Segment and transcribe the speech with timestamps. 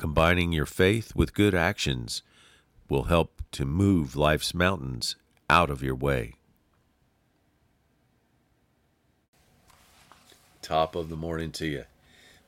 [0.00, 2.22] Combining your faith with good actions
[2.88, 5.14] will help to move life's mountains
[5.50, 6.36] out of your way.
[10.62, 11.84] Top of the morning to you.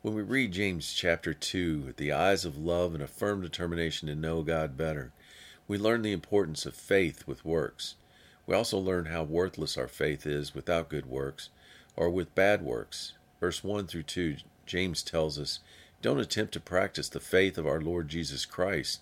[0.00, 4.08] When we read James chapter 2, with the eyes of love and a firm determination
[4.08, 5.12] to know God better,
[5.68, 7.96] we learn the importance of faith with works.
[8.46, 11.50] We also learn how worthless our faith is without good works
[11.96, 13.12] or with bad works.
[13.40, 15.60] Verse 1 through 2, James tells us
[16.02, 19.00] don't attempt to practice the faith of our Lord Jesus Christ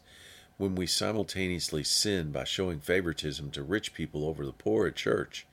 [0.59, 5.47] when we simultaneously sin by showing favoritism to rich people over the poor at church.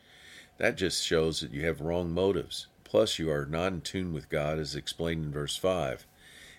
[0.58, 2.68] That just shows that you have wrong motives.
[2.84, 6.06] Plus, you are not in tune with God, as explained in verse 5.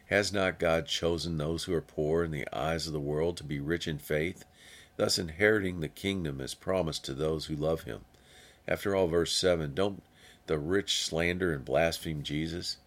[0.06, 3.44] Has not God chosen those who are poor in the eyes of the world to
[3.44, 4.46] be rich in faith,
[4.96, 8.06] thus inheriting the kingdom as promised to those who love him?
[8.66, 10.02] After all, verse 7 don't
[10.46, 12.78] the rich slander and blaspheme Jesus?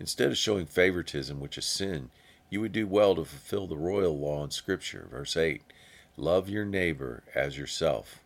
[0.00, 2.10] Instead of showing favoritism, which is sin,
[2.50, 5.08] you would do well to fulfill the royal law in Scripture.
[5.10, 5.62] Verse 8
[6.16, 8.20] Love your neighbor as yourself.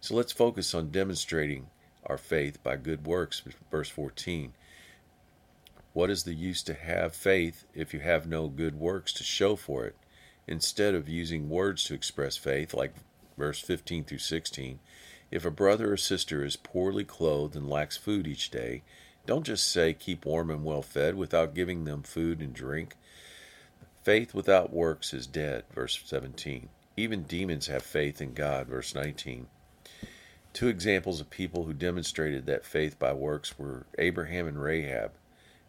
[0.00, 1.68] So let's focus on demonstrating
[2.06, 3.42] our faith by good works.
[3.70, 4.52] Verse 14
[5.92, 9.56] What is the use to have faith if you have no good works to show
[9.56, 9.96] for it?
[10.46, 12.94] Instead of using words to express faith, like
[13.36, 14.78] verse 15 through 16,
[15.30, 18.82] if a brother or sister is poorly clothed and lacks food each day,
[19.28, 22.94] don't just say, keep warm and well fed without giving them food and drink.
[24.02, 26.70] Faith without works is dead, verse 17.
[26.96, 29.46] Even demons have faith in God, verse 19.
[30.54, 35.12] Two examples of people who demonstrated that faith by works were Abraham and Rahab.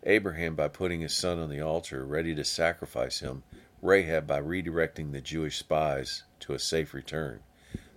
[0.04, 3.44] Abraham by putting his son on the altar, ready to sacrifice him,
[3.82, 7.42] Rahab by redirecting the Jewish spies to a safe return.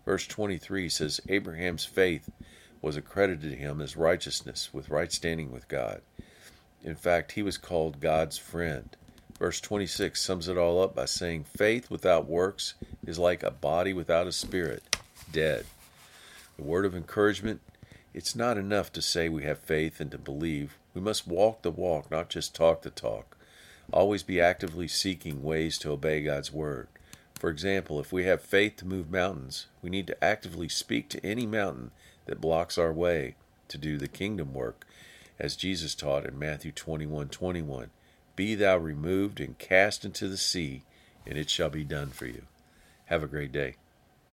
[0.04, 2.28] Verse 23 says, Abraham's faith
[2.82, 6.02] was accredited to him as righteousness with right standing with God.
[6.84, 8.94] In fact, he was called God's friend.
[9.38, 12.74] Verse 26 sums it all up by saying, Faith without works
[13.06, 14.96] is like a body without a spirit,
[15.30, 15.64] dead.
[16.56, 17.60] The word of encouragement
[18.14, 20.76] it's not enough to say we have faith and to believe.
[20.92, 23.38] We must walk the walk, not just talk the talk.
[23.90, 26.88] Always be actively seeking ways to obey God's word.
[27.34, 31.24] For example, if we have faith to move mountains, we need to actively speak to
[31.24, 31.90] any mountain
[32.26, 33.34] that blocks our way
[33.68, 34.86] to do the kingdom work,
[35.38, 37.90] as Jesus taught in Matthew 21 21.
[38.36, 40.82] Be thou removed and cast into the sea,
[41.26, 42.42] and it shall be done for you.
[43.06, 43.76] Have a great day.